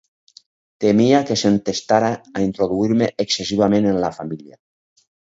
Temia 0.83 1.17
que 1.29 1.35
s’entestara 1.41 2.09
a 2.39 2.41
introduir-me 2.45 3.09
excessivament 3.25 3.87
en 3.91 3.99
la 4.05 4.11
família. 4.17 4.57